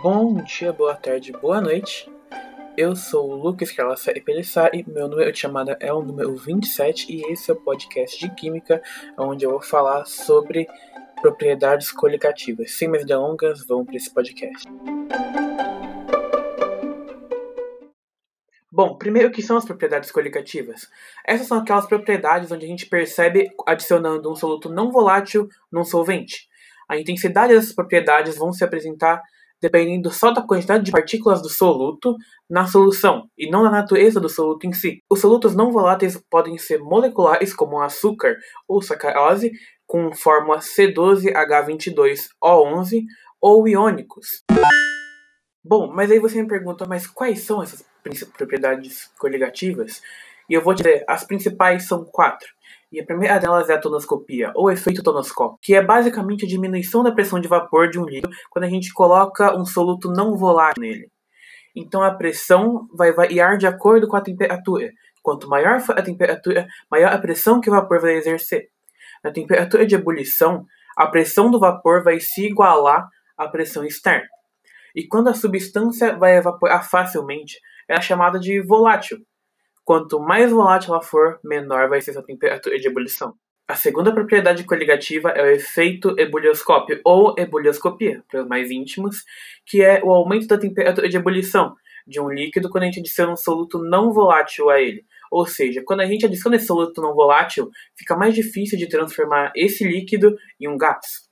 Bom 0.00 0.34
dia, 0.44 0.72
boa 0.72 0.94
tarde, 0.94 1.32
boa 1.32 1.60
noite. 1.60 2.08
Eu 2.76 2.94
sou 2.94 3.30
o 3.30 3.34
Lucas 3.34 3.72
Calassa 3.72 4.12
e 4.16 4.20
Pelissar 4.20 4.70
e 4.72 4.88
meu 4.88 5.08
número 5.08 5.32
de 5.32 5.38
chamada 5.40 5.76
é 5.80 5.92
o 5.92 6.00
número 6.00 6.36
27 6.36 7.12
e 7.12 7.32
esse 7.32 7.50
é 7.50 7.54
o 7.54 7.56
podcast 7.56 8.16
de 8.16 8.32
Química, 8.32 8.80
onde 9.18 9.44
eu 9.44 9.50
vou 9.50 9.60
falar 9.60 10.04
sobre 10.04 10.68
propriedades 11.20 11.90
coligativas. 11.90 12.78
Sem 12.78 12.86
mais 12.86 13.04
delongas, 13.04 13.66
vamos 13.66 13.86
para 13.86 13.96
esse 13.96 14.14
podcast. 14.14 14.68
Bom, 18.70 18.96
primeiro 18.96 19.30
o 19.30 19.32
que 19.32 19.42
são 19.42 19.56
as 19.56 19.64
propriedades 19.64 20.12
coligativas? 20.12 20.88
Essas 21.26 21.48
são 21.48 21.58
aquelas 21.58 21.86
propriedades 21.86 22.52
onde 22.52 22.64
a 22.64 22.68
gente 22.68 22.86
percebe 22.86 23.50
adicionando 23.66 24.30
um 24.30 24.36
soluto 24.36 24.68
não 24.68 24.92
volátil 24.92 25.48
num 25.72 25.82
solvente. 25.82 26.48
A 26.88 26.96
intensidade 26.96 27.52
dessas 27.52 27.72
propriedades 27.72 28.36
vão 28.36 28.52
se 28.52 28.62
apresentar 28.62 29.20
dependendo 29.60 30.10
só 30.10 30.30
da 30.30 30.42
quantidade 30.42 30.84
de 30.84 30.92
partículas 30.92 31.42
do 31.42 31.48
soluto 31.48 32.16
na 32.48 32.66
solução, 32.66 33.28
e 33.36 33.50
não 33.50 33.62
da 33.62 33.70
natureza 33.70 34.20
do 34.20 34.28
soluto 34.28 34.66
em 34.66 34.72
si. 34.72 35.02
Os 35.10 35.20
solutos 35.20 35.54
não 35.54 35.72
voláteis 35.72 36.16
podem 36.30 36.56
ser 36.58 36.78
moleculares, 36.78 37.54
como 37.54 37.80
açúcar 37.80 38.36
ou 38.66 38.80
sacarose, 38.80 39.52
com 39.86 40.14
fórmula 40.14 40.58
C12H22O11, 40.58 43.04
ou 43.40 43.68
iônicos. 43.68 44.44
Bom, 45.64 45.92
mas 45.92 46.10
aí 46.10 46.18
você 46.18 46.42
me 46.42 46.48
pergunta, 46.48 46.86
mas 46.86 47.06
quais 47.06 47.40
são 47.40 47.62
essas 47.62 47.84
propriedades 48.36 49.10
coligativas? 49.18 50.02
E 50.48 50.54
eu 50.54 50.62
vou 50.62 50.72
dizer, 50.72 51.04
as 51.06 51.24
principais 51.24 51.86
são 51.86 52.04
quatro. 52.04 52.48
E 52.90 53.00
a 53.00 53.04
primeira 53.04 53.38
delas 53.38 53.68
é 53.68 53.74
a 53.74 53.80
tonoscopia, 53.80 54.50
ou 54.54 54.70
efeito 54.70 55.02
tonoscópio, 55.02 55.58
que 55.60 55.74
é 55.74 55.84
basicamente 55.84 56.46
a 56.46 56.48
diminuição 56.48 57.02
da 57.02 57.12
pressão 57.12 57.38
de 57.38 57.46
vapor 57.46 57.90
de 57.90 57.98
um 57.98 58.04
líquido 58.04 58.30
quando 58.50 58.64
a 58.64 58.68
gente 58.68 58.92
coloca 58.94 59.54
um 59.54 59.64
soluto 59.64 60.10
não 60.10 60.36
volátil 60.36 60.80
nele. 60.80 61.10
Então 61.76 62.02
a 62.02 62.14
pressão 62.14 62.88
vai 62.96 63.12
variar 63.12 63.58
de 63.58 63.66
acordo 63.66 64.08
com 64.08 64.16
a 64.16 64.22
temperatura. 64.22 64.90
Quanto 65.22 65.48
maior 65.48 65.82
a 65.90 66.02
temperatura, 66.02 66.66
maior 66.90 67.12
a 67.12 67.18
pressão 67.18 67.60
que 67.60 67.68
o 67.68 67.72
vapor 67.72 68.00
vai 68.00 68.14
exercer. 68.14 68.68
Na 69.22 69.30
temperatura 69.30 69.86
de 69.86 69.94
ebulição, 69.94 70.64
a 70.96 71.06
pressão 71.06 71.50
do 71.50 71.60
vapor 71.60 72.02
vai 72.02 72.18
se 72.20 72.46
igualar 72.46 73.06
à 73.36 73.46
pressão 73.48 73.84
externa. 73.84 74.26
E 74.94 75.06
quando 75.06 75.28
a 75.28 75.34
substância 75.34 76.16
vai 76.16 76.36
evaporar 76.36 76.88
facilmente, 76.88 77.58
é 77.88 78.00
chamada 78.00 78.38
de 78.38 78.60
volátil, 78.62 79.18
Quanto 79.88 80.20
mais 80.20 80.52
volátil 80.52 80.92
ela 80.92 81.02
for, 81.02 81.40
menor 81.42 81.88
vai 81.88 82.02
ser 82.02 82.12
sua 82.12 82.22
temperatura 82.22 82.78
de 82.78 82.86
ebulição. 82.86 83.32
A 83.66 83.74
segunda 83.74 84.12
propriedade 84.12 84.62
coligativa 84.64 85.30
é 85.30 85.42
o 85.42 85.46
efeito 85.46 86.14
ebulioscópio, 86.20 87.00
ou 87.02 87.34
ebulioscopia, 87.38 88.22
para 88.28 88.42
os 88.42 88.46
mais 88.46 88.70
íntimos, 88.70 89.24
que 89.64 89.82
é 89.82 90.02
o 90.04 90.10
aumento 90.10 90.46
da 90.46 90.58
temperatura 90.58 91.08
de 91.08 91.16
ebulição 91.16 91.74
de 92.06 92.20
um 92.20 92.28
líquido 92.28 92.68
quando 92.68 92.82
a 92.82 92.86
gente 92.88 93.00
adiciona 93.00 93.32
um 93.32 93.36
soluto 93.36 93.78
não 93.78 94.12
volátil 94.12 94.68
a 94.68 94.78
ele. 94.78 95.06
Ou 95.32 95.46
seja, 95.46 95.82
quando 95.82 96.00
a 96.00 96.06
gente 96.06 96.26
adiciona 96.26 96.56
esse 96.56 96.66
soluto 96.66 97.00
não 97.00 97.14
volátil, 97.14 97.70
fica 97.96 98.14
mais 98.14 98.34
difícil 98.34 98.76
de 98.76 98.90
transformar 98.90 99.52
esse 99.56 99.84
líquido 99.88 100.36
em 100.60 100.68
um 100.68 100.76
gás. 100.76 101.30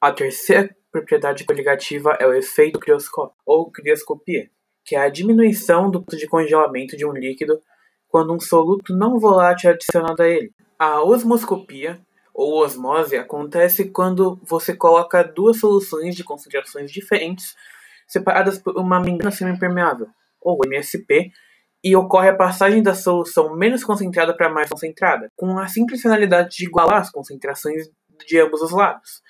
A 0.00 0.10
terceira 0.10 0.74
propriedade 0.90 1.44
coligativa 1.44 2.16
é 2.18 2.26
o 2.26 2.34
efeito 2.34 2.80
crioscópio, 2.80 3.36
ou 3.46 3.70
crioscopia, 3.70 4.50
que 4.84 4.96
é 4.96 4.98
a 4.98 5.08
diminuição 5.08 5.88
do 5.88 6.00
ponto 6.00 6.16
de 6.16 6.26
congelamento 6.26 6.96
de 6.96 7.06
um 7.06 7.12
líquido 7.12 7.62
quando 8.08 8.32
um 8.32 8.40
soluto 8.40 8.94
não 8.94 9.18
volátil 9.18 9.70
é 9.70 9.72
adicionado 9.74 10.22
a 10.22 10.28
ele. 10.28 10.52
A 10.78 11.02
osmoscopia, 11.02 12.00
ou 12.34 12.62
osmose, 12.62 13.16
acontece 13.16 13.90
quando 13.90 14.38
você 14.42 14.74
coloca 14.76 15.24
duas 15.24 15.58
soluções 15.58 16.14
de 16.14 16.22
concentrações 16.22 16.90
diferentes 16.90 17.54
separadas 18.06 18.58
por 18.58 18.76
uma 18.76 19.00
membrana 19.00 19.30
semipermeável, 19.30 20.06
ou 20.40 20.58
MSP, 20.64 21.32
e 21.82 21.96
ocorre 21.96 22.28
a 22.28 22.36
passagem 22.36 22.82
da 22.82 22.94
solução 22.94 23.54
menos 23.56 23.84
concentrada 23.84 24.36
para 24.36 24.48
mais 24.48 24.68
concentrada, 24.68 25.30
com 25.36 25.58
a 25.58 25.68
simples 25.68 26.02
finalidade 26.02 26.56
de 26.56 26.64
igualar 26.66 27.00
as 27.00 27.10
concentrações 27.10 27.88
de 28.26 28.40
ambos 28.40 28.60
os 28.62 28.72
lados. 28.72 29.22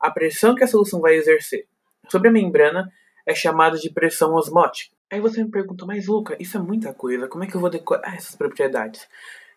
A 0.00 0.10
pressão 0.10 0.54
que 0.54 0.64
a 0.64 0.66
solução 0.66 1.00
vai 1.00 1.14
exercer 1.14 1.66
sobre 2.08 2.28
a 2.28 2.32
membrana 2.32 2.90
é 3.26 3.34
chamada 3.34 3.78
de 3.78 3.90
pressão 3.90 4.34
osmótica. 4.34 4.91
Aí 5.12 5.20
você 5.20 5.44
me 5.44 5.50
pergunta, 5.50 5.84
mas 5.84 6.06
Luca, 6.06 6.34
isso 6.40 6.56
é 6.56 6.60
muita 6.62 6.94
coisa, 6.94 7.28
como 7.28 7.44
é 7.44 7.46
que 7.46 7.54
eu 7.54 7.60
vou 7.60 7.68
decorar 7.68 8.16
essas 8.16 8.34
propriedades? 8.34 9.06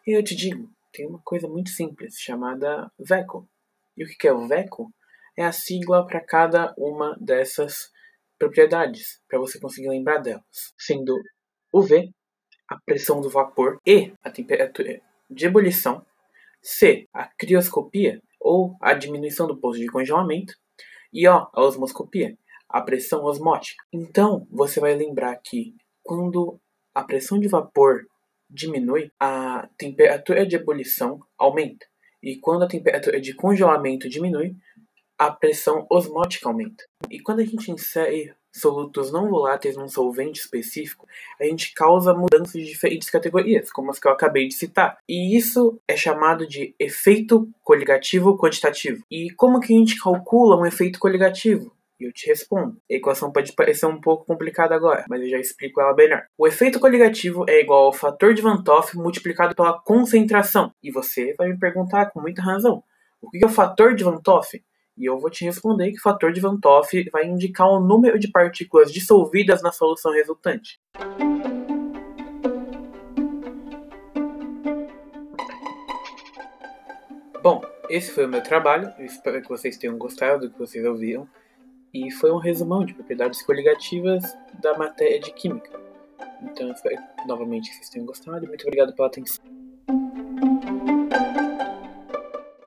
E 0.06 0.12
eu 0.12 0.22
te 0.22 0.36
digo, 0.36 0.70
tem 0.92 1.08
uma 1.08 1.22
coisa 1.24 1.48
muito 1.48 1.70
simples 1.70 2.16
chamada 2.20 2.92
VECO. 3.00 3.48
E 3.96 4.04
o 4.04 4.08
que 4.20 4.28
é 4.28 4.34
o 4.34 4.50
VECO? 4.50 4.92
É 5.38 5.46
a 5.46 5.54
sigla 5.54 6.06
para 6.06 6.20
cada 6.20 6.74
uma 6.78 7.18
dessas 7.22 7.90
propriedades, 8.38 9.22
para 9.30 9.40
você 9.40 9.58
conseguir 9.58 9.88
lembrar 9.88 10.18
delas. 10.18 10.44
Sendo 10.78 11.18
o 11.72 11.82
V, 11.82 12.10
a 12.68 12.78
pressão 12.86 13.22
do 13.22 13.30
vapor, 13.30 13.80
E, 13.88 14.12
a 14.22 14.30
temperatura 14.30 15.02
de 15.30 15.46
ebulição, 15.46 16.06
C, 16.62 17.08
a 17.14 17.30
crioscopia, 17.38 18.22
ou 18.42 18.76
a 18.82 18.94
diminuição 18.94 19.48
do 19.48 19.58
posto 19.58 19.80
de 19.80 19.88
congelamento, 19.88 20.54
e 21.14 21.26
O, 21.30 21.32
a 21.32 21.62
osmoscopia, 21.62 22.38
a 22.70 22.82
pressão 22.82 23.24
osmótica. 23.24 23.84
Então, 23.92 24.48
você 24.52 24.80
vai 24.80 24.96
lembrar 24.96 25.36
que 25.38 25.76
quando 26.04 26.60
a 26.94 27.04
pressão 27.04 27.40
de 27.40 27.48
vapor 27.48 28.06
diminui, 28.50 29.12
a 29.20 29.68
temperatura 29.78 30.46
de 30.46 30.56
ebulição 30.56 31.20
aumenta. 31.38 31.86
E 32.22 32.38
quando 32.38 32.64
a 32.64 32.68
temperatura 32.68 33.20
de 33.20 33.34
congelamento 33.34 34.10
diminui, 34.10 34.56
a 35.18 35.32
pressão 35.32 35.86
osmótica 35.90 36.50
aumenta. 36.50 36.84
E 37.10 37.20
quando 37.20 37.40
a 37.40 37.46
gente 37.46 37.72
insere 37.72 38.34
solutos 38.52 39.12
não 39.12 39.30
voláteis 39.30 39.76
num 39.76 39.88
solvente 39.88 40.40
específico, 40.40 41.06
a 41.40 41.44
gente 41.44 41.74
causa 41.74 42.14
mudanças 42.14 42.54
de 42.54 42.66
diferentes 42.66 43.10
categorias, 43.10 43.70
como 43.72 43.92
as 43.92 44.00
que 44.00 44.08
eu 44.08 44.12
acabei 44.12 44.48
de 44.48 44.54
citar. 44.54 44.98
E 45.08 45.38
isso 45.38 45.78
é 45.88 45.98
chamado 45.98 46.48
de 46.48 46.74
efeito 46.80 47.50
coligativo 47.62 48.38
quantitativo. 48.38 49.04
E 49.12 49.30
como 49.32 49.60
que 49.60 49.74
a 49.74 49.78
gente 49.78 50.02
calcula 50.02 50.58
um 50.58 50.66
efeito 50.66 51.00
coligativo? 51.00 51.75
E 51.98 52.06
eu 52.06 52.12
te 52.12 52.28
respondo. 52.28 52.78
A 52.92 52.94
equação 52.94 53.32
pode 53.32 53.54
parecer 53.54 53.86
um 53.86 54.02
pouco 54.02 54.26
complicada 54.26 54.76
agora, 54.76 55.06
mas 55.10 55.22
eu 55.22 55.30
já 55.30 55.40
explico 55.40 55.80
ela 55.80 55.96
melhor. 55.96 56.26
O 56.38 56.46
efeito 56.46 56.78
coligativo 56.78 57.46
é 57.48 57.62
igual 57.62 57.86
ao 57.86 57.94
fator 57.94 58.34
de 58.34 58.42
Van 58.42 58.62
Toff 58.62 58.98
multiplicado 58.98 59.56
pela 59.56 59.80
concentração. 59.82 60.74
E 60.84 60.92
você 60.92 61.34
vai 61.38 61.48
me 61.48 61.58
perguntar 61.58 62.08
com 62.12 62.20
muita 62.20 62.42
razão: 62.42 62.84
o 63.22 63.30
que 63.30 63.42
é 63.42 63.48
o 63.48 63.50
fator 63.50 63.96
de 63.96 64.04
Van 64.04 64.18
Toff? 64.18 64.62
E 64.98 65.06
eu 65.06 65.18
vou 65.18 65.30
te 65.30 65.46
responder 65.46 65.92
que 65.92 65.98
o 65.98 66.02
fator 66.02 66.34
de 66.34 66.42
Van 66.42 66.60
Toff 66.60 67.10
vai 67.12 67.26
indicar 67.26 67.70
o 67.70 67.80
número 67.80 68.20
de 68.20 68.30
partículas 68.30 68.92
dissolvidas 68.92 69.62
na 69.62 69.72
solução 69.72 70.12
resultante. 70.12 70.80
Bom, 77.42 77.62
esse 77.90 78.12
foi 78.12 78.26
o 78.26 78.30
meu 78.30 78.42
trabalho. 78.42 78.92
Espero 79.00 79.42
que 79.42 79.48
vocês 79.48 79.78
tenham 79.78 79.98
gostado 79.98 80.48
do 80.48 80.54
que 80.54 80.60
vocês 80.60 80.84
ouviram 80.84 81.28
e 81.96 82.12
foi 82.12 82.30
um 82.30 82.38
resumão 82.38 82.84
de 82.84 82.94
propriedades 82.94 83.42
coligativas 83.42 84.38
da 84.62 84.78
matéria 84.78 85.18
de 85.18 85.32
química. 85.32 85.80
Então, 86.42 86.70
espero 86.72 87.02
novamente 87.26 87.70
que 87.70 87.78
vocês 87.78 87.90
tenham 87.90 88.06
gostado 88.06 88.46
muito 88.46 88.64
obrigado 88.64 88.94
pela 88.94 89.08
atenção. 89.08 89.55